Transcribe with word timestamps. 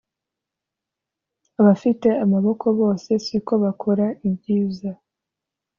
abafite 1.59 2.07
amaboko 2.23 2.65
bose 2.79 3.09
siko 3.25 3.53
bakora 3.63 4.05
ibyiza 4.27 4.91